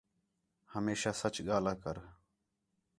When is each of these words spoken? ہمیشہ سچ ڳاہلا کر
ہمیشہ 0.75 1.09
سچ 1.21 1.35
ڳاہلا 1.47 1.73
کر 1.83 1.97